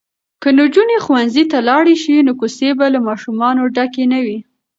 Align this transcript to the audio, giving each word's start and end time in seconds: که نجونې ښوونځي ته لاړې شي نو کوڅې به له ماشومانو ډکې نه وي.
که 0.41 0.49
نجونې 0.59 0.97
ښوونځي 1.05 1.43
ته 1.51 1.57
لاړې 1.69 1.95
شي 2.03 2.15
نو 2.27 2.31
کوڅې 2.39 2.69
به 2.77 2.85
له 2.93 2.99
ماشومانو 3.07 3.71
ډکې 3.75 4.03
نه 4.13 4.19
وي. 4.25 4.39